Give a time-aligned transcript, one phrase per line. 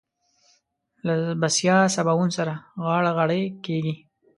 [1.05, 2.53] له بسيا سباوون سره
[2.83, 3.93] غاړه غړۍ کېږي.